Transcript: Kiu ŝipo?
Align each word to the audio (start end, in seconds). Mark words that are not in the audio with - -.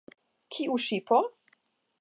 Kiu 0.55 0.79
ŝipo? 0.85 1.21